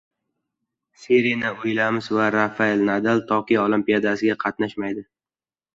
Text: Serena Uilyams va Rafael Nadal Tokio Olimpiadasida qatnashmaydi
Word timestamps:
Serena 1.01 1.51
Uilyams 1.59 2.09
va 2.19 2.31
Rafael 2.39 2.83
Nadal 2.89 3.25
Tokio 3.33 3.63
Olimpiadasida 3.69 4.43
qatnashmaydi 4.47 5.11